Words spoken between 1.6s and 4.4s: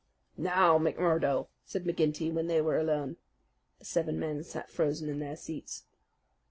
said McGinty when they were alone. The seven